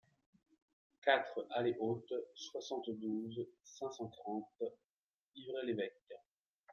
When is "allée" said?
1.51-1.75